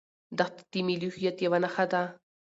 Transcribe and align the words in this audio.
دښتې 0.37 0.79
د 0.83 0.85
ملي 0.87 1.09
هویت 1.13 1.37
یوه 1.45 1.59
نښه 1.63 1.85
ده. 1.91 2.01